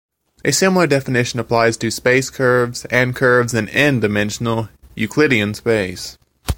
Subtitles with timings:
[0.43, 6.17] A similar definition applies to space curves and curves in "n"-dimensional Euclidean space.